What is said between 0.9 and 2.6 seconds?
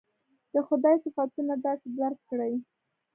صفتونه داسې درک کړي.